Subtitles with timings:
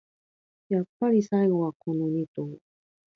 [0.69, 2.49] やっぱり最後はこのニ頭